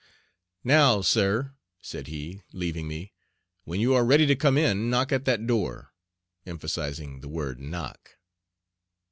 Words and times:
"Now, 0.63 1.01
sir," 1.01 1.53
said 1.79 2.07
he, 2.07 2.41
leaving 2.53 2.87
me, 2.87 3.13
"when 3.65 3.79
you 3.79 3.93
are 3.93 4.03
ready 4.03 4.25
to 4.25 4.35
come 4.35 4.57
in, 4.57 4.89
knock 4.89 5.11
at 5.11 5.25
that 5.25 5.45
door," 5.45 5.93
emphasizing 6.43 7.19
the 7.19 7.29
word 7.29 7.59
"knock." 7.59 8.17